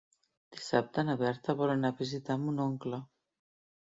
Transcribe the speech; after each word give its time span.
Dissabte 0.53 1.03
na 1.09 1.15
Berta 1.19 1.55
vol 1.59 1.73
anar 1.73 1.91
a 1.93 1.97
visitar 1.99 2.39
mon 2.47 2.63
oncle. 2.65 3.01